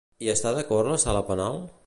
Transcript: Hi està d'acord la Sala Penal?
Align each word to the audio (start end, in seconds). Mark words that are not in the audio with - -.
Hi 0.25 0.31
està 0.31 0.53
d'acord 0.55 0.91
la 0.95 0.99
Sala 1.05 1.23
Penal? 1.31 1.65